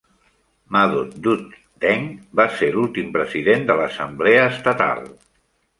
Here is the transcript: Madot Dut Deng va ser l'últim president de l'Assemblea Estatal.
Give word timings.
Madot 0.75 1.11
Dut 1.27 1.53
Deng 1.85 2.09
va 2.41 2.49
ser 2.57 2.73
l'últim 2.79 3.15
president 3.19 3.69
de 3.71 3.79
l'Assemblea 3.83 4.53
Estatal. 4.57 5.07